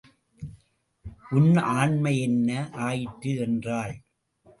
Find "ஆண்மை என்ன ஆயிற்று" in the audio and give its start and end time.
1.57-3.35